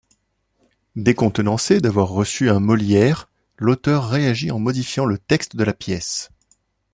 Décontenancé 0.95 1.79
d'avoir 1.79 2.09
reçu 2.09 2.49
un 2.49 2.59
Molière, 2.59 3.29
l'auteur 3.59 4.09
réagit 4.09 4.49
en 4.49 4.57
modifiant 4.57 5.05
le 5.05 5.19
texte 5.19 5.55
de 5.55 5.63
la 5.63 5.73
pièce. 5.73 6.31